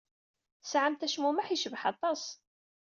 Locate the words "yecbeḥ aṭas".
1.49-2.23